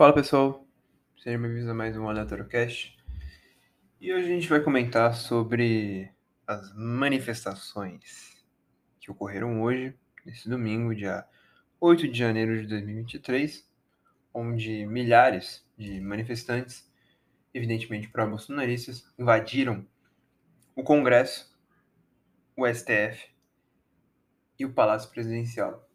Fala 0.00 0.14
pessoal, 0.14 0.66
sejam 1.22 1.42
bem-vindos 1.42 1.68
a 1.68 1.74
mais 1.74 1.94
um 1.94 2.08
Aleatório. 2.08 2.48
E 4.00 4.10
hoje 4.10 4.24
a 4.24 4.28
gente 4.28 4.48
vai 4.48 4.62
comentar 4.62 5.14
sobre 5.14 6.10
as 6.46 6.74
manifestações 6.74 8.42
que 8.98 9.10
ocorreram 9.10 9.60
hoje, 9.60 9.94
nesse 10.24 10.48
domingo, 10.48 10.94
dia 10.94 11.26
8 11.78 12.08
de 12.08 12.18
janeiro 12.18 12.62
de 12.62 12.66
2023, 12.66 13.70
onde 14.32 14.86
milhares 14.86 15.68
de 15.76 16.00
manifestantes, 16.00 16.90
evidentemente 17.52 18.08
pró-bolsonaristas, 18.08 19.04
invadiram 19.18 19.86
o 20.74 20.82
Congresso, 20.82 21.54
o 22.56 22.66
STF 22.66 23.28
e 24.58 24.64
o 24.64 24.72
Palácio 24.72 25.10
Presidencial. 25.10 25.89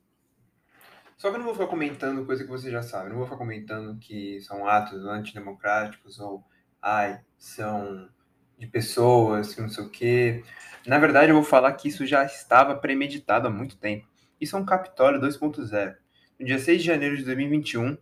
Só 1.18 1.30
que 1.30 1.36
eu 1.36 1.40
não 1.40 1.46
vou 1.46 1.54
ficar 1.54 1.68
comentando 1.68 2.26
coisa 2.26 2.44
que 2.44 2.50
você 2.50 2.70
já 2.70 2.82
sabe. 2.82 3.10
não 3.10 3.18
vou 3.18 3.26
ficar 3.26 3.38
comentando 3.38 3.98
que 4.00 4.42
são 4.42 4.68
atos 4.68 5.06
antidemocráticos 5.06 6.20
ou, 6.20 6.44
ai, 6.82 7.22
são 7.38 8.10
de 8.58 8.68
pessoas 8.68 9.54
que 9.54 9.62
não 9.62 9.70
sei 9.70 9.84
o 9.84 9.90
quê. 9.90 10.44
Na 10.86 11.00
verdade, 11.00 11.30
eu 11.30 11.36
vou 11.36 11.44
falar 11.44 11.72
que 11.74 11.88
isso 11.88 12.06
já 12.06 12.24
estava 12.26 12.76
premeditado 12.76 13.48
há 13.48 13.52
muito 13.52 13.78
tempo. 13.78 14.08
Isso 14.40 14.56
é 14.56 14.60
um 14.60 14.66
Capitólio 14.66 15.20
2.0. 15.20 15.96
No 16.40 16.46
dia 16.46 16.60
6 16.60 16.82
de 16.82 16.88
janeiro 16.88 17.16
de 17.18 17.24
2021, 17.24 17.98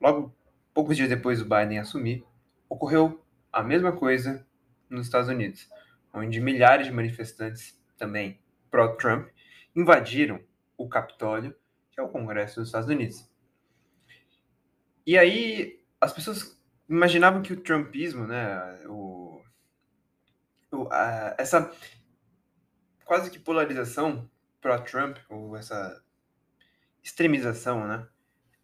logo 0.00 0.34
poucos 0.74 0.96
dias 0.96 1.08
depois 1.08 1.38
do 1.38 1.44
Biden 1.44 1.78
assumir, 1.78 2.24
ocorreu 2.68 3.24
a 3.52 3.62
mesma 3.62 3.92
coisa 3.92 4.44
nos 4.88 5.06
Estados 5.06 5.28
Unidos, 5.28 5.68
onde 6.12 6.40
milhares 6.40 6.86
de 6.86 6.92
manifestantes, 6.92 7.78
também 7.96 8.40
pró-Trump, 8.70 9.28
invadiram 9.74 10.40
o 10.76 10.88
Capitólio 10.88 11.54
é 12.00 12.02
o 12.02 12.08
Congresso 12.08 12.60
dos 12.60 12.68
Estados 12.68 12.88
Unidos. 12.88 13.28
E 15.06 15.16
aí 15.16 15.80
as 16.00 16.12
pessoas 16.12 16.58
imaginavam 16.88 17.42
que 17.42 17.52
o 17.52 17.60
trumpismo, 17.60 18.26
né, 18.26 18.84
o, 18.86 19.42
o 20.72 20.88
a, 20.90 21.34
essa 21.38 21.70
quase 23.04 23.30
que 23.30 23.38
polarização 23.38 24.28
pró-Trump, 24.60 25.18
ou 25.28 25.56
essa 25.56 26.02
extremização, 27.02 27.86
né, 27.86 28.06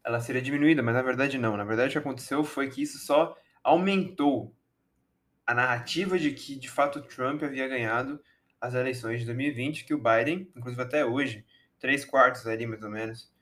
ela 0.04 0.20
seria 0.20 0.42
diminuída, 0.42 0.82
mas 0.82 0.94
na 0.94 1.02
verdade 1.02 1.38
não. 1.38 1.56
Na 1.56 1.64
verdade 1.64 1.90
o 1.90 1.92
que 1.92 1.98
aconteceu 1.98 2.44
foi 2.44 2.70
que 2.70 2.82
isso 2.82 2.98
só 2.98 3.36
aumentou 3.62 4.54
a 5.46 5.54
narrativa 5.54 6.18
de 6.18 6.32
que 6.32 6.56
de 6.56 6.68
fato 6.68 7.02
Trump 7.02 7.42
havia 7.42 7.68
ganhado 7.68 8.20
as 8.60 8.74
eleições 8.74 9.20
de 9.20 9.26
2020, 9.26 9.84
que 9.84 9.94
o 9.94 10.02
Biden, 10.02 10.50
inclusive 10.56 10.82
até 10.82 11.04
hoje, 11.04 11.44
três 11.78 12.04
quartos 12.04 12.46
ali, 12.46 12.66
mais 12.66 12.82
ou 12.82 12.90
menos, 12.90 13.32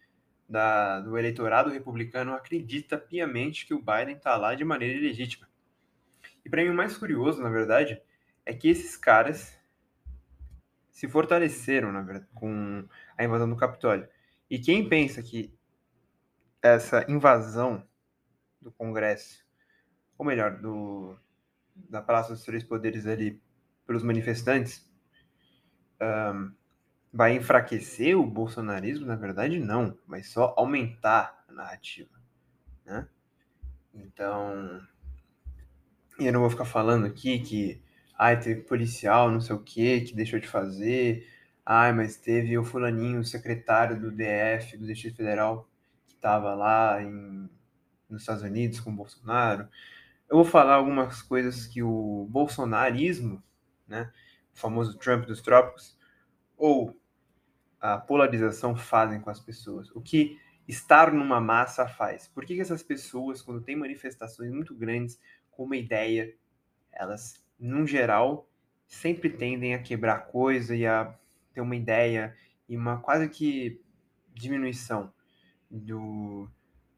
da, 0.48 1.00
do 1.00 1.16
eleitorado 1.16 1.70
republicano 1.70 2.34
acredita 2.34 2.98
piamente 2.98 3.66
que 3.66 3.74
o 3.74 3.78
Biden 3.78 4.16
está 4.16 4.36
lá 4.36 4.54
de 4.54 4.64
maneira 4.64 4.98
ilegítima. 4.98 5.48
E 6.44 6.50
para 6.50 6.62
mim 6.62 6.70
o 6.70 6.74
mais 6.74 6.96
curioso, 6.96 7.42
na 7.42 7.48
verdade, 7.48 8.00
é 8.44 8.52
que 8.52 8.68
esses 8.68 8.96
caras 8.96 9.58
se 10.90 11.08
fortaleceram, 11.08 11.90
na 11.90 12.02
verdade, 12.02 12.28
com 12.34 12.86
a 13.16 13.24
invasão 13.24 13.48
do 13.48 13.56
Capitólio. 13.56 14.08
E 14.48 14.58
quem 14.58 14.88
pensa 14.88 15.22
que 15.22 15.52
essa 16.62 17.04
invasão 17.10 17.86
do 18.60 18.70
Congresso, 18.70 19.44
ou 20.16 20.24
melhor, 20.24 20.60
do, 20.60 21.18
da 21.74 22.00
Praça 22.00 22.32
dos 22.32 22.44
Três 22.44 22.62
Poderes 22.62 23.06
ali 23.06 23.42
pelos 23.86 24.02
manifestantes, 24.02 24.88
um, 26.00 26.52
vai 27.14 27.36
enfraquecer 27.36 28.18
o 28.18 28.26
bolsonarismo? 28.26 29.06
Na 29.06 29.14
verdade, 29.14 29.60
não. 29.60 29.96
Vai 30.04 30.24
só 30.24 30.52
aumentar 30.56 31.44
a 31.48 31.52
narrativa. 31.52 32.10
Né? 32.84 33.06
Então, 33.94 34.82
eu 36.18 36.32
não 36.32 36.40
vou 36.40 36.50
ficar 36.50 36.64
falando 36.64 37.06
aqui 37.06 37.38
que 37.38 37.80
ai, 38.18 38.38
teve 38.40 38.62
policial, 38.62 39.30
não 39.30 39.40
sei 39.40 39.54
o 39.54 39.62
que, 39.62 40.00
que 40.00 40.14
deixou 40.14 40.40
de 40.40 40.48
fazer. 40.48 41.24
Ai, 41.64 41.92
mas 41.92 42.16
teve 42.16 42.58
o 42.58 42.64
fulaninho, 42.64 43.20
o 43.20 43.24
secretário 43.24 43.98
do 43.98 44.10
DF, 44.10 44.76
do 44.76 44.86
Distrito 44.86 45.16
Federal, 45.16 45.70
que 46.08 46.14
estava 46.14 46.52
lá 46.52 47.00
em, 47.00 47.48
nos 48.10 48.22
Estados 48.22 48.42
Unidos 48.42 48.80
com 48.80 48.90
o 48.90 48.96
Bolsonaro. 48.96 49.68
Eu 50.28 50.36
vou 50.38 50.44
falar 50.44 50.74
algumas 50.74 51.22
coisas 51.22 51.64
que 51.64 51.80
o 51.80 52.26
bolsonarismo, 52.28 53.40
né, 53.86 54.10
o 54.52 54.58
famoso 54.58 54.98
Trump 54.98 55.26
dos 55.26 55.40
trópicos, 55.40 55.96
ou 56.56 56.94
a 57.84 57.98
polarização 57.98 58.74
fazem 58.74 59.20
com 59.20 59.28
as 59.28 59.38
pessoas, 59.38 59.90
o 59.90 60.00
que 60.00 60.40
estar 60.66 61.12
numa 61.12 61.38
massa 61.38 61.86
faz. 61.86 62.26
Por 62.26 62.46
que, 62.46 62.54
que 62.54 62.62
essas 62.62 62.82
pessoas, 62.82 63.42
quando 63.42 63.60
tem 63.60 63.76
manifestações 63.76 64.50
muito 64.50 64.74
grandes 64.74 65.20
com 65.50 65.64
uma 65.64 65.76
ideia, 65.76 66.34
elas, 66.90 67.44
no 67.60 67.86
geral, 67.86 68.48
sempre 68.86 69.28
tendem 69.28 69.74
a 69.74 69.82
quebrar 69.82 70.28
coisa 70.28 70.74
e 70.74 70.86
a 70.86 71.14
ter 71.52 71.60
uma 71.60 71.76
ideia 71.76 72.34
e 72.66 72.74
uma 72.74 73.00
quase 73.00 73.28
que 73.28 73.78
diminuição 74.32 75.12
do, 75.70 76.48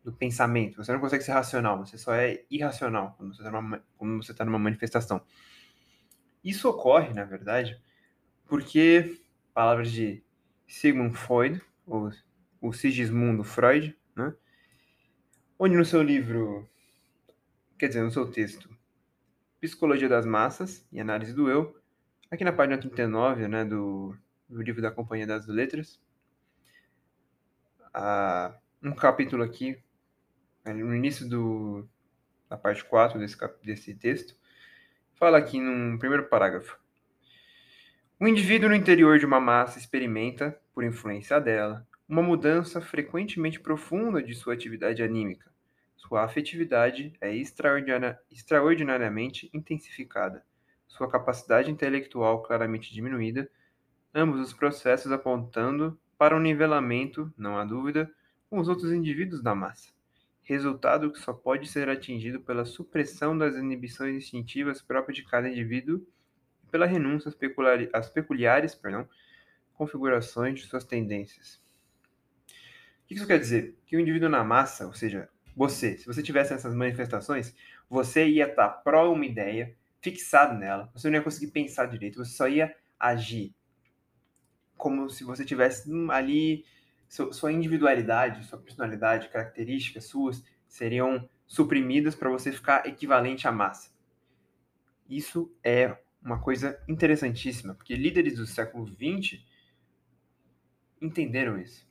do 0.04 0.12
pensamento. 0.12 0.84
Você 0.84 0.92
não 0.92 1.00
consegue 1.00 1.24
ser 1.24 1.32
racional, 1.32 1.84
você 1.84 1.98
só 1.98 2.14
é 2.14 2.44
irracional 2.48 3.16
quando 3.18 3.34
você 3.34 3.42
está 3.42 3.50
numa, 3.50 3.82
tá 4.36 4.44
numa 4.44 4.58
manifestação. 4.60 5.20
Isso 6.44 6.68
ocorre, 6.68 7.12
na 7.12 7.24
verdade, 7.24 7.76
porque 8.46 9.20
palavras 9.52 9.90
de 9.90 10.24
Sigmund 10.66 11.16
Freud, 11.16 11.62
ou 11.86 12.10
o 12.60 12.72
Sigismundo 12.72 13.44
Freud, 13.44 13.96
né? 14.14 14.34
onde 15.58 15.76
no 15.76 15.84
seu 15.84 16.02
livro, 16.02 16.68
quer 17.78 17.88
dizer, 17.88 18.02
no 18.02 18.10
seu 18.10 18.30
texto, 18.30 18.68
Psicologia 19.60 20.08
das 20.08 20.26
Massas 20.26 20.86
e 20.92 21.00
Análise 21.00 21.32
do 21.32 21.48
Eu, 21.48 21.80
aqui 22.30 22.44
na 22.44 22.52
página 22.52 22.78
39 22.78 23.48
né, 23.48 23.64
do, 23.64 24.16
do 24.48 24.62
livro 24.62 24.82
da 24.82 24.90
Companhia 24.90 25.26
das 25.26 25.46
Letras, 25.46 26.00
ah, 27.94 28.54
um 28.82 28.94
capítulo 28.94 29.42
aqui, 29.42 29.82
no 30.64 30.94
início 30.94 31.28
do, 31.28 31.88
da 32.48 32.56
parte 32.56 32.84
4 32.84 33.18
desse, 33.18 33.36
desse 33.62 33.94
texto, 33.94 34.36
fala 35.14 35.38
aqui 35.38 35.60
num 35.60 35.98
primeiro 35.98 36.28
parágrafo. 36.28 36.78
O 38.18 38.26
indivíduo 38.26 38.70
no 38.70 38.74
interior 38.74 39.18
de 39.18 39.26
uma 39.26 39.38
massa 39.38 39.78
experimenta, 39.78 40.58
por 40.74 40.82
influência 40.82 41.38
dela, 41.38 41.86
uma 42.08 42.22
mudança 42.22 42.80
frequentemente 42.80 43.60
profunda 43.60 44.22
de 44.22 44.34
sua 44.34 44.54
atividade 44.54 45.02
anímica. 45.02 45.52
Sua 45.98 46.24
afetividade 46.24 47.12
é 47.20 47.36
extraordinariamente 47.36 49.50
intensificada, 49.52 50.42
sua 50.88 51.10
capacidade 51.10 51.70
intelectual 51.70 52.42
claramente 52.42 52.90
diminuída, 52.90 53.50
ambos 54.14 54.40
os 54.40 54.54
processos 54.54 55.12
apontando 55.12 56.00
para 56.16 56.34
um 56.34 56.40
nivelamento, 56.40 57.30
não 57.36 57.58
há 57.58 57.66
dúvida, 57.66 58.10
com 58.48 58.58
os 58.58 58.66
outros 58.66 58.92
indivíduos 58.92 59.42
da 59.42 59.54
massa. 59.54 59.92
Resultado 60.42 61.12
que 61.12 61.20
só 61.20 61.34
pode 61.34 61.68
ser 61.68 61.90
atingido 61.90 62.40
pela 62.40 62.64
supressão 62.64 63.36
das 63.36 63.56
inibições 63.56 64.16
instintivas 64.16 64.80
próprias 64.80 65.18
de 65.18 65.24
cada 65.24 65.50
indivíduo 65.50 66.00
pela 66.76 66.84
renúncia 66.84 67.30
às, 67.30 67.34
peculiares, 67.34 67.88
às 67.90 68.10
peculiares 68.10 68.74
perdão, 68.74 69.08
configurações 69.72 70.60
de 70.60 70.66
suas 70.66 70.84
tendências. 70.84 71.56
O 73.02 73.08
que 73.08 73.14
isso 73.14 73.26
quer 73.26 73.38
dizer? 73.38 73.74
Que 73.86 73.96
o 73.96 74.00
indivíduo 74.00 74.28
na 74.28 74.44
massa, 74.44 74.86
ou 74.86 74.92
seja, 74.92 75.26
você, 75.56 75.96
se 75.96 76.04
você 76.04 76.22
tivesse 76.22 76.52
essas 76.52 76.74
manifestações, 76.74 77.56
você 77.88 78.28
ia 78.28 78.46
estar 78.46 78.68
pró 78.68 79.10
uma 79.10 79.24
ideia, 79.24 79.74
fixado 80.02 80.58
nela, 80.58 80.90
você 80.92 81.08
não 81.08 81.16
ia 81.16 81.22
conseguir 81.22 81.50
pensar 81.50 81.86
direito, 81.86 82.22
você 82.22 82.32
só 82.32 82.46
ia 82.46 82.76
agir 83.00 83.54
como 84.76 85.08
se 85.08 85.24
você 85.24 85.46
tivesse 85.46 85.90
ali 86.10 86.62
sua 87.08 87.52
individualidade, 87.52 88.44
sua 88.44 88.58
personalidade, 88.58 89.30
características 89.30 90.04
suas 90.04 90.44
seriam 90.68 91.26
suprimidas 91.46 92.14
para 92.14 92.28
você 92.28 92.52
ficar 92.52 92.86
equivalente 92.86 93.48
à 93.48 93.52
massa. 93.52 93.90
Isso 95.08 95.50
é 95.64 95.96
uma 96.26 96.40
coisa 96.40 96.76
interessantíssima, 96.88 97.72
porque 97.72 97.94
líderes 97.94 98.34
do 98.34 98.46
século 98.46 98.84
XX 98.88 99.40
entenderam 101.00 101.56
isso. 101.56 101.88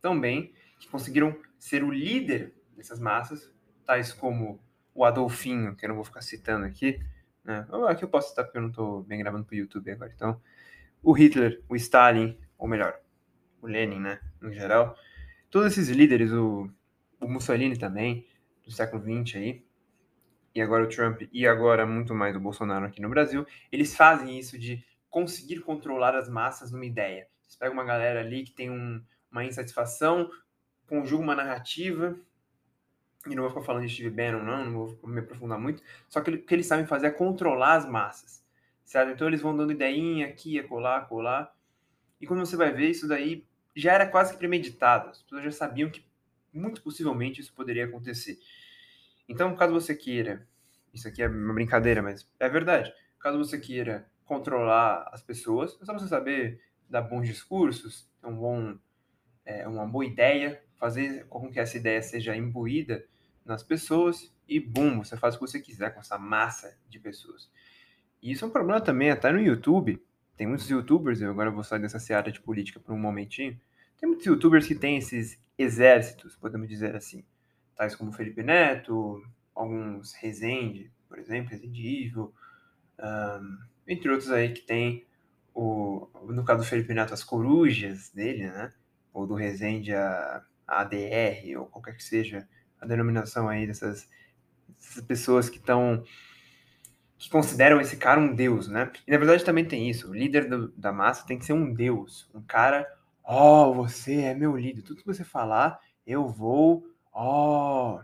Tão 0.00 0.18
bem 0.18 0.54
que 0.78 0.86
conseguiram 0.86 1.36
ser 1.58 1.82
o 1.82 1.90
líder 1.90 2.54
dessas 2.76 3.00
massas, 3.00 3.52
tais 3.84 4.12
como 4.12 4.62
o 4.94 5.04
Adolfinho, 5.04 5.74
que 5.74 5.84
eu 5.84 5.88
não 5.88 5.96
vou 5.96 6.04
ficar 6.04 6.20
citando 6.20 6.64
aqui, 6.64 7.00
né? 7.44 7.66
aqui 7.88 8.04
eu 8.04 8.08
posso 8.08 8.28
citar 8.28 8.44
porque 8.44 8.58
eu 8.58 8.62
não 8.62 8.68
estou 8.68 9.02
bem 9.02 9.18
gravando 9.18 9.44
para 9.44 9.54
o 9.54 9.58
YouTube 9.58 9.90
agora, 9.90 10.12
então, 10.14 10.40
o 11.02 11.12
Hitler, 11.12 11.60
o 11.68 11.74
Stalin, 11.74 12.38
ou 12.56 12.68
melhor, 12.68 13.00
o 13.60 13.66
Lenin, 13.66 13.98
né, 13.98 14.20
no 14.40 14.52
geral, 14.52 14.96
todos 15.50 15.72
esses 15.72 15.88
líderes, 15.88 16.30
o, 16.30 16.70
o 17.20 17.26
Mussolini 17.26 17.76
também, 17.76 18.24
do 18.64 18.70
século 18.70 19.02
XX 19.02 19.36
aí, 19.36 19.67
e 20.58 20.60
agora 20.60 20.82
o 20.82 20.88
Trump 20.88 21.22
e 21.32 21.46
agora 21.46 21.86
muito 21.86 22.12
mais 22.14 22.34
o 22.34 22.40
Bolsonaro 22.40 22.84
aqui 22.84 23.00
no 23.00 23.08
Brasil, 23.08 23.46
eles 23.70 23.96
fazem 23.96 24.36
isso 24.38 24.58
de 24.58 24.84
conseguir 25.08 25.60
controlar 25.60 26.16
as 26.16 26.28
massas 26.28 26.72
numa 26.72 26.84
ideia. 26.84 27.28
Eles 27.44 27.56
pegam 27.56 27.74
uma 27.74 27.84
galera 27.84 28.20
ali 28.20 28.42
que 28.42 28.50
tem 28.50 28.68
um, 28.68 29.00
uma 29.30 29.44
insatisfação, 29.44 30.28
conjugam 30.88 31.24
uma 31.24 31.36
narrativa 31.36 32.18
e 33.26 33.34
não 33.36 33.42
vou 33.42 33.50
ficar 33.50 33.62
falando 33.62 33.86
de 33.86 33.92
Steve 33.92 34.10
Bannon, 34.10 34.42
não, 34.42 34.64
não 34.64 34.72
vou 34.72 34.98
me 35.08 35.20
aprofundar 35.20 35.60
muito, 35.60 35.82
só 36.08 36.20
que 36.20 36.30
o 36.30 36.42
que 36.42 36.54
eles 36.54 36.66
sabem 36.66 36.86
fazer 36.86 37.06
é 37.06 37.10
controlar 37.10 37.74
as 37.74 37.88
massas, 37.88 38.44
certo? 38.84 39.12
Então 39.12 39.26
eles 39.28 39.40
vão 39.40 39.56
dando 39.56 39.72
ideinha 39.72 40.26
aqui, 40.26 40.60
colar, 40.64 41.06
colar, 41.08 41.54
e 42.20 42.26
quando 42.26 42.40
você 42.40 42.56
vai 42.56 42.72
ver, 42.72 42.90
isso 42.90 43.06
daí 43.06 43.44
já 43.76 43.92
era 43.92 44.08
quase 44.08 44.32
que 44.32 44.38
premeditado, 44.38 45.10
as 45.10 45.22
pessoas 45.22 45.44
já 45.44 45.52
sabiam 45.52 45.90
que 45.90 46.04
muito 46.52 46.82
possivelmente 46.82 47.40
isso 47.40 47.52
poderia 47.52 47.84
acontecer. 47.84 48.38
Então, 49.28 49.54
caso 49.54 49.72
você 49.72 49.94
queira, 49.94 50.46
isso 50.92 51.06
aqui 51.06 51.22
é 51.22 51.28
uma 51.28 51.54
brincadeira, 51.54 52.02
mas 52.02 52.26
é 52.40 52.48
verdade, 52.48 52.92
caso 53.20 53.38
você 53.38 53.58
queira 53.58 54.08
controlar 54.24 55.08
as 55.12 55.22
pessoas, 55.22 55.78
é 55.80 55.84
só 55.84 55.92
você 55.92 56.08
saber 56.08 56.60
dar 56.88 57.02
bons 57.02 57.26
discursos, 57.26 58.08
ter 58.20 58.26
um 58.26 58.36
bom, 58.36 58.78
é, 59.44 59.66
uma 59.68 59.86
boa 59.86 60.04
ideia, 60.04 60.62
fazer 60.76 61.26
com 61.26 61.50
que 61.50 61.60
essa 61.60 61.76
ideia 61.76 62.00
seja 62.02 62.36
imbuída 62.36 63.04
nas 63.44 63.62
pessoas 63.62 64.32
e, 64.46 64.58
bum, 64.60 65.02
você 65.02 65.16
faz 65.16 65.34
o 65.34 65.38
que 65.38 65.46
você 65.46 65.60
quiser 65.60 65.92
com 65.92 66.00
essa 66.00 66.18
massa 66.18 66.78
de 66.88 66.98
pessoas. 66.98 67.50
E 68.22 68.32
isso 68.32 68.44
é 68.44 68.48
um 68.48 68.50
problema 68.50 68.80
também, 68.80 69.10
até 69.10 69.30
no 69.30 69.40
YouTube. 69.40 70.02
Tem 70.36 70.46
muitos 70.46 70.68
youtubers, 70.68 71.20
eu 71.20 71.30
agora 71.30 71.50
vou 71.50 71.64
sair 71.64 71.80
dessa 71.80 71.98
seara 71.98 72.30
de 72.30 72.40
política 72.40 72.78
por 72.78 72.94
um 72.94 72.98
momentinho. 72.98 73.58
Tem 73.98 74.08
muitos 74.08 74.26
youtubers 74.26 74.66
que 74.66 74.74
têm 74.74 74.96
esses 74.96 75.38
exércitos, 75.56 76.36
podemos 76.36 76.68
dizer 76.68 76.94
assim. 76.94 77.24
Tais 77.78 77.94
como 77.94 78.12
Felipe 78.12 78.42
Neto, 78.42 79.22
alguns 79.54 80.12
Resende, 80.14 80.92
por 81.08 81.18
exemplo, 81.18 81.52
Resende 81.52 82.04
Evil, 82.04 82.34
um, 82.98 83.58
entre 83.86 84.10
outros 84.10 84.30
aí 84.32 84.52
que 84.52 84.62
tem, 84.62 85.06
o, 85.54 86.08
no 86.28 86.44
caso 86.44 86.62
do 86.62 86.68
Felipe 86.68 86.92
Neto, 86.92 87.14
as 87.14 87.22
corujas 87.22 88.10
dele, 88.10 88.48
né? 88.48 88.72
Ou 89.14 89.26
do 89.26 89.34
Resende 89.34 89.94
a, 89.94 90.42
a 90.66 90.80
ADR, 90.80 91.56
ou 91.56 91.66
qualquer 91.66 91.96
que 91.96 92.02
seja 92.02 92.48
a 92.80 92.86
denominação 92.86 93.48
aí 93.48 93.64
dessas, 93.64 94.08
dessas 94.68 95.04
pessoas 95.04 95.48
que 95.48 95.58
estão 95.58 96.04
que 97.16 97.28
consideram 97.28 97.80
esse 97.80 97.96
cara 97.96 98.20
um 98.20 98.34
deus, 98.34 98.68
né? 98.68 98.92
E 99.06 99.10
na 99.10 99.18
verdade 99.18 99.44
também 99.44 99.64
tem 99.64 99.90
isso. 99.90 100.10
O 100.10 100.14
líder 100.14 100.48
do, 100.48 100.68
da 100.76 100.92
massa 100.92 101.26
tem 101.26 101.38
que 101.38 101.44
ser 101.44 101.52
um 101.52 101.72
deus, 101.72 102.30
um 102.32 102.40
cara, 102.40 102.86
oh, 103.24 103.74
você 103.74 104.20
é 104.20 104.34
meu 104.34 104.56
líder. 104.56 104.82
Tudo 104.82 105.00
que 105.00 105.06
você 105.06 105.24
falar, 105.24 105.80
eu 106.06 106.28
vou. 106.28 106.86
Oh. 107.20 108.00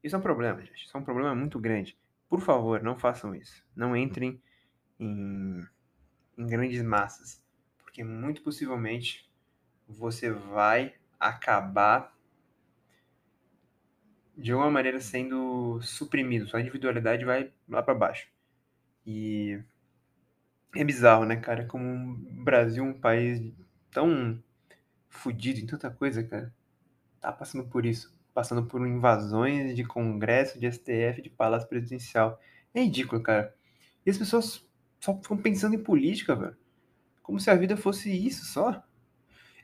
Isso 0.00 0.14
é 0.14 0.18
um 0.18 0.22
problema, 0.22 0.64
gente. 0.64 0.84
Isso 0.84 0.96
é 0.96 1.00
um 1.00 1.04
problema 1.04 1.34
muito 1.34 1.58
grande. 1.58 1.98
Por 2.28 2.40
favor, 2.40 2.80
não 2.80 2.96
façam 2.96 3.34
isso. 3.34 3.64
Não 3.74 3.96
entrem 3.96 4.40
em, 4.98 5.60
em 6.38 6.46
grandes 6.46 6.80
massas, 6.84 7.44
porque 7.82 8.04
muito 8.04 8.40
possivelmente 8.40 9.28
você 9.88 10.30
vai 10.30 10.94
acabar 11.18 12.16
de 14.36 14.52
alguma 14.52 14.70
maneira 14.70 15.00
sendo 15.00 15.80
suprimido, 15.82 16.46
sua 16.46 16.60
individualidade 16.60 17.24
vai 17.24 17.52
lá 17.68 17.82
para 17.82 17.94
baixo. 17.94 18.28
E 19.04 19.60
é 20.76 20.84
bizarro, 20.84 21.24
né, 21.24 21.36
cara? 21.36 21.66
Como 21.66 22.12
o 22.12 22.44
Brasil, 22.44 22.84
um 22.84 22.98
país 22.98 23.52
tão 23.90 24.40
fodido 25.08 25.58
em 25.58 25.66
tanta 25.66 25.90
coisa, 25.90 26.22
cara, 26.22 26.54
tá 27.22 27.32
passando 27.32 27.64
por 27.64 27.86
isso. 27.86 28.12
Passando 28.34 28.64
por 28.64 28.86
invasões 28.86 29.76
de 29.76 29.84
congresso, 29.84 30.58
de 30.58 30.70
STF, 30.70 31.22
de 31.22 31.30
palácio 31.30 31.68
presidencial. 31.68 32.38
É 32.74 32.82
ridículo, 32.82 33.22
cara. 33.22 33.54
E 34.04 34.10
as 34.10 34.18
pessoas 34.18 34.66
só 35.00 35.14
ficam 35.16 35.36
pensando 35.36 35.74
em 35.74 35.82
política, 35.82 36.34
velho. 36.34 36.56
Como 37.22 37.38
se 37.38 37.50
a 37.50 37.54
vida 37.54 37.76
fosse 37.76 38.10
isso 38.10 38.44
só. 38.44 38.82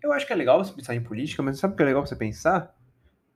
Eu 0.03 0.13
acho 0.13 0.27
que 0.27 0.33
é 0.33 0.37
legal 0.37 0.65
você 0.65 0.73
pensar 0.73 0.95
em 0.95 1.03
política, 1.03 1.43
mas 1.43 1.59
sabe 1.59 1.75
o 1.75 1.77
que 1.77 1.83
é 1.83 1.87
legal 1.87 2.07
você 2.07 2.15
pensar? 2.15 2.75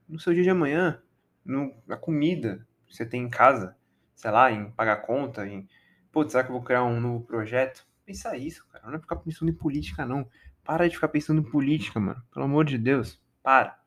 No 0.09 0.21
seu 0.21 0.33
dia 0.33 0.45
de 0.45 0.51
amanhã, 0.51 1.03
no, 1.45 1.75
na 1.87 1.97
comida 1.97 2.67
que 2.87 2.95
você 2.95 3.05
tem 3.05 3.23
em 3.23 3.31
casa, 3.31 3.77
sei 4.15 4.31
lá, 4.31 4.53
em 4.53 4.71
pagar 4.71 4.97
conta, 4.99 5.47
em. 5.47 5.69
Putz, 6.13 6.33
será 6.33 6.45
que 6.45 6.51
eu 6.51 6.55
vou 6.55 6.63
criar 6.63 6.85
um 6.85 7.01
novo 7.01 7.25
projeto? 7.25 7.85
Pensar 8.05 8.37
isso, 8.37 8.67
cara. 8.69 8.87
Não 8.87 8.95
é 8.95 9.01
ficar 9.01 9.17
pensando 9.17 9.51
em 9.51 9.55
política, 9.55 10.05
não. 10.05 10.29
Para 10.63 10.89
de 10.89 10.95
ficar 10.95 11.09
pensando 11.09 11.41
em 11.41 11.51
política, 11.51 11.99
mano. 11.99 12.23
Pelo 12.33 12.45
amor 12.45 12.65
de 12.65 12.79
Deus. 12.79 13.21
Para. 13.43 13.81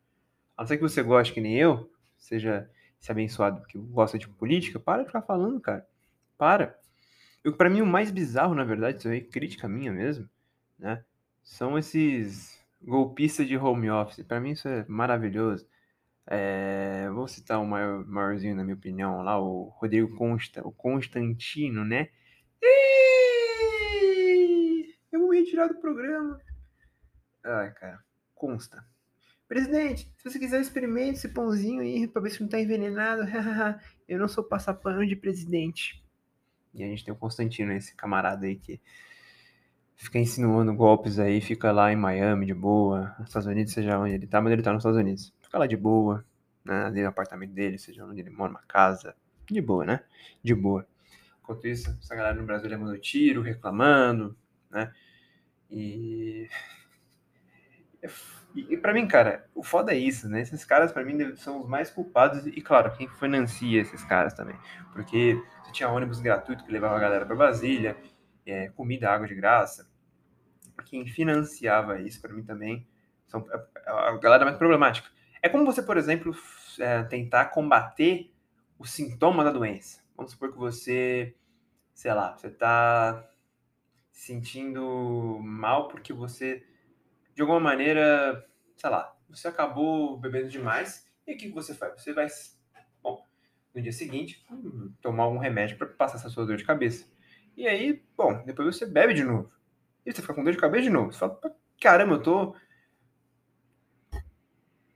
A 0.58 0.62
não 0.62 0.68
ser 0.68 0.78
que 0.78 0.84
você 0.84 1.04
goste 1.04 1.34
que 1.34 1.42
nem 1.42 1.58
eu, 1.58 1.90
seja 2.18 2.70
esse 3.02 3.12
abençoado 3.12 3.66
que 3.68 3.78
gosta 3.78 4.18
de 4.18 4.28
política, 4.28 4.80
para 4.80 5.02
de 5.02 5.08
ficar 5.08 5.22
falando, 5.22 5.60
cara. 5.60 5.86
Para. 6.38 6.78
Eu, 7.44 7.56
mim, 7.70 7.82
o 7.82 7.86
mais 7.86 8.10
bizarro, 8.10 8.56
na 8.56 8.64
verdade, 8.64 8.98
isso 8.98 9.08
aí, 9.08 9.22
crítica 9.22 9.68
minha 9.68 9.92
mesmo, 9.92 10.28
né? 10.80 11.04
São 11.44 11.78
esses 11.78 12.60
golpistas 12.82 13.48
de 13.48 13.58
home 13.58 13.90
office. 13.90 14.26
Para 14.26 14.40
mim, 14.40 14.52
isso 14.52 14.68
é 14.68 14.86
maravilhoso. 14.88 15.68
É, 16.28 17.08
vou 17.12 17.28
citar 17.28 17.62
o 17.62 17.68
maior, 17.68 18.04
maiorzinho, 18.06 18.56
na 18.56 18.64
minha 18.64 18.76
opinião, 18.76 19.22
lá, 19.22 19.40
o 19.40 19.70
Rodrigo 19.78 20.16
Consta, 20.16 20.66
o 20.68 20.72
Constantino, 20.72 21.86
né? 21.86 22.10
eu 25.12 25.20
vou 25.20 25.30
me 25.30 25.40
retirar 25.40 25.68
do 25.68 25.76
programa. 25.76 26.40
Ai, 27.44 27.72
cara, 27.74 28.04
consta. 28.34 28.84
Presidente, 29.48 30.12
se 30.18 30.24
você 30.24 30.40
quiser, 30.40 30.60
experimente 30.60 31.18
esse 31.18 31.30
pãozinho 31.30 31.82
aí 31.82 32.08
pra 32.08 32.22
ver 32.22 32.32
se 32.32 32.42
não 32.42 32.50
tá 32.50 32.60
envenenado. 32.60 33.24
eu 34.08 34.20
não 34.20 34.28
sou 34.28 34.44
passapano 34.44 35.06
de 35.06 35.16
presidente. 35.16 36.04
E 36.74 36.84
a 36.84 36.88
gente 36.88 37.06
tem 37.06 37.14
o 37.14 37.18
Constantino, 37.18 37.72
esse 37.72 37.96
camarada 37.96 38.46
aí 38.46 38.56
que 38.56 38.82
fica 39.96 40.20
insinuando 40.20 40.74
golpes 40.74 41.20
aí, 41.20 41.40
fica 41.40 41.72
lá 41.72 41.92
em 41.92 41.96
Miami 41.96 42.46
de 42.46 42.54
boa, 42.54 43.16
nos 43.18 43.30
Estados 43.30 43.48
Unidos, 43.48 43.72
seja 43.72 43.98
onde 43.98 44.14
ele 44.14 44.28
tá, 44.28 44.42
mas 44.42 44.52
ele 44.52 44.62
tá 44.62 44.74
nos 44.74 44.82
Estados 44.82 45.00
Unidos 45.00 45.34
fica 45.56 45.60
lá 45.60 45.68
de 45.68 45.78
boa, 45.78 46.26
né? 46.64 46.86
Ali 46.86 47.02
no 47.02 47.08
apartamento 47.08 47.54
dele, 47.54 47.78
seja 47.78 48.06
onde 48.06 48.20
ele 48.20 48.30
mora, 48.30 48.52
uma 48.52 48.62
casa. 48.68 49.16
De 49.50 49.62
boa, 49.62 49.86
né? 49.86 50.02
De 50.44 50.54
boa. 50.54 50.86
Enquanto 51.42 51.66
isso, 51.68 51.90
essa 52.02 52.16
galera 52.16 52.36
no 52.36 52.46
Brasil 52.46 52.70
levando 52.70 52.98
tiro, 53.00 53.42
reclamando, 53.42 54.36
né? 54.70 54.92
E. 55.70 56.50
E, 58.56 58.74
e 58.74 58.78
para 58.78 58.94
mim, 58.94 59.08
cara, 59.08 59.46
o 59.54 59.62
foda 59.62 59.94
é 59.94 59.98
isso, 59.98 60.30
né? 60.30 60.42
Esses 60.42 60.64
caras, 60.64 60.92
para 60.92 61.04
mim, 61.04 61.36
são 61.36 61.62
os 61.62 61.68
mais 61.68 61.90
culpados. 61.90 62.48
E, 62.48 62.62
claro, 62.62 62.96
quem 62.96 63.08
financia 63.08 63.82
esses 63.82 64.04
caras 64.06 64.34
também. 64.34 64.56
Porque 64.94 65.40
você 65.64 65.72
tinha 65.72 65.90
ônibus 65.90 66.20
gratuito 66.20 66.64
que 66.64 66.72
levava 66.72 66.96
a 66.96 67.00
galera 67.00 67.26
para 67.26 67.36
Brasília, 67.36 67.98
é, 68.46 68.70
comida, 68.70 69.12
água 69.12 69.28
de 69.28 69.36
graça. 69.36 69.90
Quem 70.86 71.06
financiava 71.06 72.00
isso, 72.00 72.22
para 72.22 72.34
mim, 72.34 72.44
também, 72.44 72.88
são 73.28 73.46
a, 73.86 74.10
a 74.10 74.18
galera 74.18 74.46
mais 74.46 74.58
problemática. 74.58 75.10
É 75.42 75.50
como 75.50 75.66
você, 75.66 75.82
por 75.84 75.98
exemplo, 75.98 76.36
é, 76.80 77.04
tentar 77.04 77.46
combater 77.46 78.34
o 78.80 78.86
sintoma 78.86 79.44
da 79.44 79.52
doença. 79.52 80.02
Vamos 80.16 80.32
supor 80.32 80.52
que 80.52 80.58
você, 80.58 81.36
sei 81.94 82.14
lá, 82.14 82.36
você 82.38 82.48
está 82.48 83.28
se 84.12 84.28
sentindo 84.28 85.40
mal 85.42 85.88
porque 85.88 86.14
você, 86.14 86.66
de 87.36 87.42
alguma 87.42 87.60
maneira, 87.60 88.44
sei 88.78 88.90
lá, 88.90 89.16
você 89.30 89.48
acabou 89.48 90.18
bebendo 90.18 90.50
demais. 90.50 91.06
E 91.28 91.34
o 91.34 91.38
que 91.38 91.50
você 91.50 91.76
faz? 91.76 92.02
Você 92.02 92.14
vai, 92.14 92.28
bom, 93.04 93.24
no 93.74 93.82
dia 93.82 93.92
seguinte, 93.92 94.46
tomar 95.02 95.24
algum 95.24 95.38
remédio 95.38 95.78
para 95.78 95.88
passar 95.88 96.18
essa 96.18 96.30
sua 96.30 96.46
dor 96.46 96.58
de 96.58 96.64
cabeça. 96.64 97.06
E 97.58 97.68
aí, 97.68 98.04
bom, 98.18 98.44
depois 98.46 98.76
você 98.76 98.86
bebe 98.86 99.14
de 99.14 99.24
novo. 99.24 99.52
E 100.06 100.12
você 100.12 100.22
fica 100.22 100.34
com 100.34 100.44
dor 100.44 100.54
de 100.54 100.60
cabeça 100.60 100.84
de 100.84 100.90
novo. 100.90 101.12
Você 101.12 101.20
fala, 101.20 101.40
caramba, 101.80 102.16
eu 102.16 102.24
tô 102.24 102.56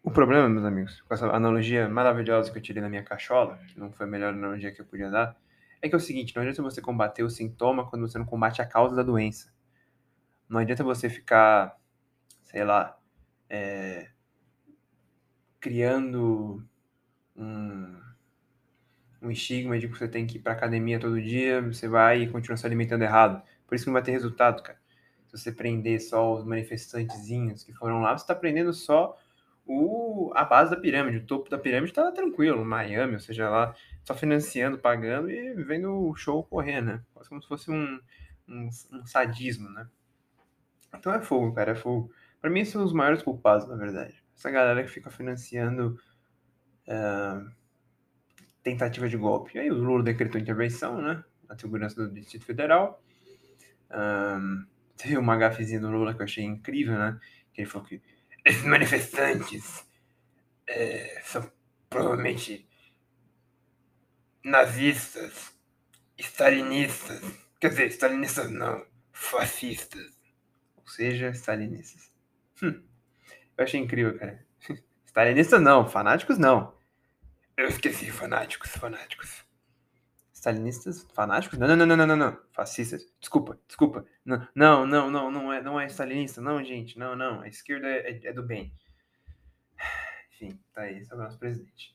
o 0.02 0.12
problema, 0.12 0.48
meus 0.50 0.66
amigos, 0.66 1.02
com 1.02 1.14
essa 1.14 1.28
analogia 1.28 1.88
maravilhosa 1.88 2.52
que 2.52 2.58
eu 2.58 2.62
tirei 2.62 2.82
na 2.82 2.90
minha 2.90 3.04
cachola, 3.04 3.58
que 3.68 3.80
não 3.80 3.92
foi 3.92 4.08
a 4.08 4.10
melhor 4.10 4.34
analogia 4.34 4.72
que 4.72 4.82
eu 4.82 4.86
podia 4.86 5.10
dar, 5.10 5.38
é 5.82 5.90
que 5.90 5.94
é 5.94 5.98
o 5.98 6.02
seguinte: 6.02 6.36
não 6.36 6.42
adianta 6.42 6.64
você 6.64 6.82
combater 6.82 7.22
o 7.22 7.30
sintoma 7.30 7.88
quando 7.88 8.08
você 8.08 8.18
não 8.18 8.26
combate 8.26 8.62
a 8.62 8.66
causa 8.66 8.96
da 8.96 9.04
doença. 9.04 9.54
Não 10.48 10.60
adianta 10.60 10.84
você 10.84 11.10
ficar, 11.10 11.78
sei 12.50 12.64
lá, 12.64 12.98
é, 13.50 14.10
criando 15.60 16.64
um, 17.36 18.00
um 19.22 19.30
estigma 19.30 19.78
de 19.78 19.88
que 19.88 19.98
você 19.98 20.08
tem 20.08 20.26
que 20.26 20.38
ir 20.38 20.42
pra 20.42 20.54
academia 20.54 21.00
todo 21.00 21.22
dia, 21.22 21.62
você 21.62 21.88
vai 21.88 22.24
e 22.24 22.30
continua 22.30 22.58
se 22.58 22.66
alimentando 22.66 23.04
errado. 23.04 23.42
Por 23.68 23.76
isso 23.76 23.84
que 23.84 23.90
não 23.90 23.94
vai 23.94 24.04
ter 24.04 24.12
resultado, 24.12 24.64
cara. 24.64 24.80
Se 25.28 25.38
você 25.38 25.52
prender 25.52 26.02
só 26.02 26.34
os 26.34 26.44
manifestantezinhos 26.44 27.64
que 27.64 27.72
foram 27.74 28.02
lá, 28.02 28.18
você 28.18 28.24
está 28.24 28.34
prendendo 28.34 28.74
só 28.74 29.16
o, 29.64 30.32
a 30.34 30.44
base 30.44 30.72
da 30.72 30.82
pirâmide, 30.82 31.18
o 31.18 31.26
topo 31.28 31.52
da 31.52 31.58
pirâmide 31.60 31.94
tá 31.94 32.12
tranquilo, 32.12 32.66
Miami, 32.66 33.14
ou 33.14 33.20
seja 33.20 33.48
lá, 33.48 33.76
só 34.04 34.16
financiando, 34.16 34.80
pagando 34.80 35.30
e 35.30 35.54
vendo 35.54 35.94
o 35.94 36.16
show 36.16 36.44
correr, 36.44 36.82
né? 36.82 37.04
Quase 37.14 37.30
como 37.30 37.40
se 37.40 37.48
fosse 37.48 37.70
um, 37.70 38.00
um, 38.48 38.70
um, 38.92 39.06
sadismo, 39.06 39.70
né? 39.70 39.88
Então 40.98 41.14
é 41.14 41.22
fogo, 41.22 41.54
cara, 41.54 41.74
é 41.74 41.76
fogo. 41.76 42.12
Pra 42.42 42.50
mim, 42.50 42.64
são 42.64 42.84
os 42.84 42.94
maiores 42.94 43.22
culpados, 43.22 43.68
na 43.68 43.76
verdade. 43.76 44.24
Essa 44.36 44.50
galera 44.50 44.84
que 44.84 44.90
fica 44.90 45.10
financiando 45.10 46.00
uh, 46.88 47.52
tentativa 48.64 49.08
de 49.10 49.18
golpe. 49.18 49.58
E 49.58 49.60
aí 49.60 49.72
o 49.72 49.76
Lula 49.76 50.04
decretou 50.04 50.40
intervenção, 50.40 51.02
né? 51.02 51.24
Na 51.48 51.58
segurança 51.58 51.96
do 51.96 52.14
Distrito 52.14 52.46
Federal. 52.46 53.04
Um, 53.92 54.66
teve 54.96 55.18
uma 55.18 55.36
gafezinha 55.36 55.80
do 55.80 55.90
Lula 55.90 56.14
que 56.14 56.22
eu 56.22 56.26
achei 56.26 56.44
incrível, 56.44 56.98
né? 56.98 57.20
Que 57.54 57.62
ele 57.62 57.70
falou 57.70 57.88
que 57.88 58.02
esses 58.46 58.64
manifestantes 58.64 59.86
é, 60.68 61.22
são 61.24 61.52
provavelmente 61.90 62.68
nazistas, 64.44 65.54
stalinistas, 66.18 67.22
quer 67.60 67.70
dizer, 67.70 67.88
stalinistas 67.88 68.50
não, 68.50 68.86
fascistas, 69.12 70.18
ou 70.78 70.88
seja, 70.88 71.30
stalinistas. 71.32 72.09
Hum, 72.62 72.84
eu 73.58 73.64
achei 73.64 73.80
incrível, 73.80 74.18
cara. 74.18 74.46
Stalinistas 75.06 75.62
não, 75.62 75.88
fanáticos 75.88 76.38
não. 76.38 76.78
Eu 77.58 77.68
esqueci, 77.68 78.10
fanáticos, 78.12 78.72
fanáticos. 78.72 79.46
Stalinistas, 80.34 81.06
fanáticos? 81.14 81.60
Não, 81.60 81.68
não, 81.68 81.86
não, 81.86 81.98
não, 81.98 82.08
não, 82.08 82.16
não, 82.16 82.40
Fascistas. 82.54 83.06
Desculpa, 83.20 83.60
desculpa. 83.68 84.06
Não, 84.24 84.48
não, 84.56 84.88
não, 84.88 85.12
não, 85.12 85.30
não 85.30 85.52
é, 85.52 85.62
não 85.62 85.80
é 85.80 85.86
stalinista, 85.88 86.40
não, 86.40 86.64
gente. 86.64 86.98
Não, 86.98 87.16
não. 87.16 87.42
A 87.42 87.50
esquerda 87.50 87.88
é, 87.88 88.22
é 88.24 88.32
do 88.32 88.42
bem. 88.42 88.74
Enfim, 90.32 90.58
tá 90.74 90.84
aí, 90.84 91.00
esse 91.00 91.12
é 91.12 91.16
o 91.16 91.20
nosso 91.20 91.38
presidente. 91.38 91.94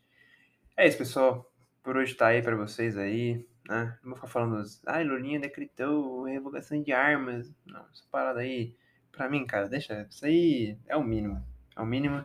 É 0.76 0.86
isso, 0.86 0.98
pessoal. 0.98 1.50
Por 1.82 1.96
hoje 1.96 2.14
tá 2.14 2.26
aí 2.26 2.42
para 2.42 2.56
vocês 2.56 2.98
aí, 2.98 3.46
né? 3.66 3.98
Não 4.02 4.10
vou 4.10 4.16
ficar 4.16 4.28
falando, 4.28 4.62
ai, 4.86 5.02
ah, 5.02 5.06
Lulinha 5.06 5.40
decretou 5.40 6.24
revogação 6.24 6.82
de 6.82 6.92
armas. 6.92 7.50
Não, 7.64 7.86
essa 7.90 8.04
parada 8.10 8.40
aí, 8.40 8.76
pra 9.14 9.28
mim, 9.28 9.46
cara, 9.46 9.68
deixa, 9.68 10.06
isso 10.10 10.24
aí 10.24 10.78
é 10.86 10.96
o 10.96 11.02
mínimo. 11.02 11.44
É 11.76 11.80
o 11.80 11.86
mínimo. 11.86 12.24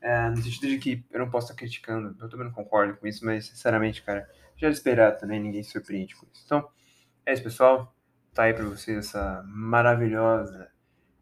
É, 0.00 0.28
no 0.30 0.36
sentido 0.36 0.68
de 0.68 0.78
que 0.78 1.04
eu 1.10 1.18
não 1.18 1.30
posso 1.30 1.46
estar 1.46 1.58
criticando, 1.58 2.16
eu 2.20 2.28
também 2.28 2.46
não 2.46 2.52
concordo 2.52 2.96
com 2.96 3.06
isso, 3.06 3.24
mas 3.24 3.46
sinceramente, 3.46 4.02
cara, 4.02 4.28
já 4.56 4.66
era 4.66 4.74
esperado 4.74 5.18
também, 5.18 5.40
ninguém 5.40 5.62
se 5.62 5.70
surpreende 5.70 6.14
com 6.14 6.26
isso. 6.32 6.42
Então, 6.44 6.68
é 7.26 7.32
isso, 7.32 7.42
pessoal. 7.42 7.94
Tá 8.32 8.44
aí 8.44 8.54
para 8.54 8.64
vocês 8.64 8.98
essa 8.98 9.42
maravilhosa 9.46 10.70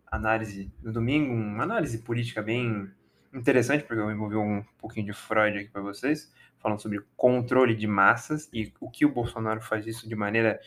análise 0.07 0.73
no 0.83 0.93
domingo, 0.93 1.33
uma 1.33 1.63
análise 1.63 1.99
política 1.99 2.43
bem 2.43 2.91
interessante, 3.33 3.85
porque 3.85 4.01
eu 4.01 4.11
envolvi 4.11 4.37
um 4.37 4.63
pouquinho 4.79 5.07
de 5.07 5.13
Freud 5.13 5.59
aqui 5.59 5.69
para 5.69 5.83
vocês, 5.83 6.33
falando 6.59 6.81
sobre 6.81 7.01
controle 7.17 7.75
de 7.75 7.87
massas 7.87 8.49
e 8.53 8.73
o 8.81 8.91
que 8.91 9.05
o 9.05 9.13
Bolsonaro 9.13 9.61
faz 9.61 9.87
isso 9.87 10.09
de 10.09 10.15
maneira 10.15 10.61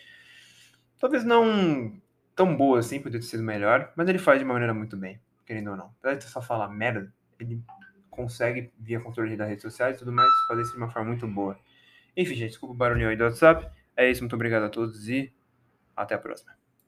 talvez 1.00 1.24
não 1.24 2.00
tão 2.40 2.56
boa 2.56 2.80
assim, 2.80 3.02
poderia 3.02 3.20
ter 3.20 3.26
sido 3.26 3.44
melhor, 3.44 3.92
mas 3.98 4.08
ele 4.08 4.18
faz 4.18 4.40
de 4.40 4.46
uma 4.46 4.54
maneira 4.54 4.74
muito 4.74 4.96
bem, 4.96 5.20
querendo 5.46 5.72
ou 5.72 5.76
não. 5.76 5.94
Apesar 6.00 6.16
de 6.16 6.24
só 6.24 6.42
falar 6.42 6.70
merda, 6.70 7.14
ele 7.38 7.62
consegue, 8.10 8.72
via 8.80 8.98
controle 8.98 9.36
das 9.36 9.50
redes 9.50 9.62
sociais 9.62 9.98
e 9.98 10.00
tudo 10.00 10.14
mais, 10.14 10.30
fazer 10.48 10.62
isso 10.62 10.72
de 10.72 10.78
uma 10.78 10.90
forma 10.90 11.10
muito 11.10 11.28
boa. 11.28 11.60
Enfim, 12.16 12.36
gente, 12.36 12.52
desculpa 12.52 12.74
o 12.74 12.78
barulhinho 12.78 13.10
aí 13.10 13.18
do 13.18 13.26
WhatsApp. 13.26 13.70
É 13.94 14.10
isso, 14.10 14.22
muito 14.22 14.36
obrigado 14.36 14.64
a 14.64 14.70
todos 14.70 15.10
e 15.10 15.34
até 15.98 16.16
a 16.16 16.18
próxima. 16.18 16.59